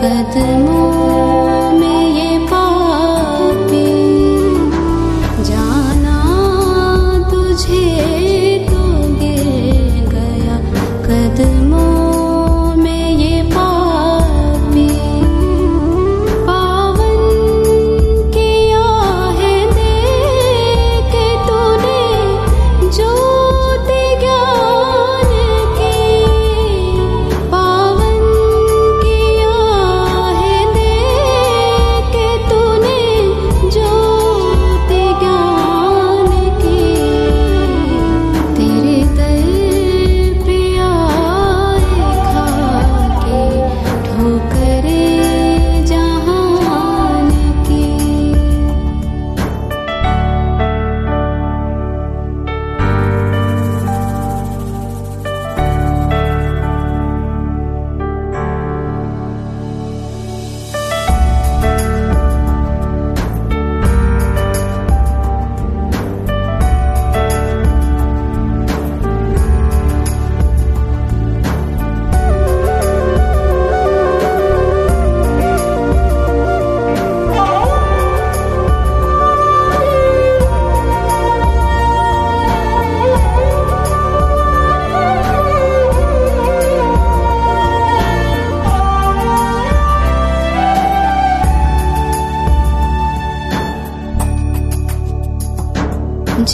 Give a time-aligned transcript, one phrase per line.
[0.00, 0.77] Good.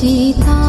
[0.05, 0.64] the